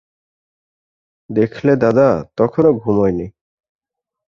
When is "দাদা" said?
1.75-2.07